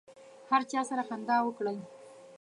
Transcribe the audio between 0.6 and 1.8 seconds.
چا سره خندا وکړئ.